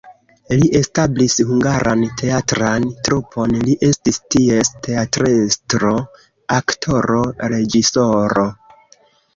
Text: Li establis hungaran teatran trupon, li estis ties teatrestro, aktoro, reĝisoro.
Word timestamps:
Li 0.59 0.69
establis 0.77 1.35
hungaran 1.49 2.01
teatran 2.21 2.87
trupon, 3.09 3.55
li 3.67 3.77
estis 3.91 4.19
ties 4.37 4.73
teatrestro, 4.89 5.93
aktoro, 6.59 7.25
reĝisoro. 7.55 8.51